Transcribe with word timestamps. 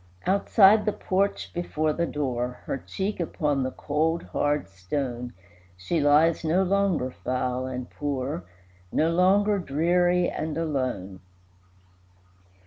Outside 0.25 0.87
the 0.87 0.93
porch 0.93 1.53
before 1.53 1.93
the 1.93 2.07
door, 2.07 2.61
Her 2.65 2.79
cheek 2.79 3.19
upon 3.19 3.61
the 3.61 3.69
cold, 3.69 4.23
hard 4.23 4.67
stone, 4.67 5.31
She 5.77 5.99
lies, 6.01 6.43
no 6.43 6.63
longer 6.63 7.11
foul 7.11 7.67
and 7.67 7.87
poor, 7.87 8.43
No 8.91 9.11
longer 9.11 9.59
dreary 9.59 10.27
and 10.27 10.57
alone. 10.57 11.19